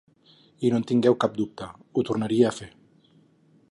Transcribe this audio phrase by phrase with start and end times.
[0.65, 1.69] I no en tingueu cap dubte,
[2.01, 2.71] ho tornaria a fer.